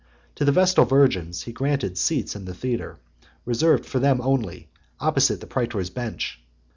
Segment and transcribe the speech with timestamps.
[0.33, 2.97] To the vestal virgins he granted seats in the theatre,
[3.45, 4.67] reserved for them only,
[4.99, 6.41] opposite the praetor's bench.